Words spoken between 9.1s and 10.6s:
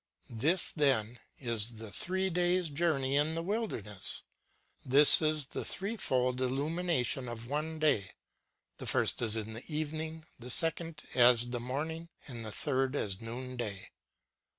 is as the evening, the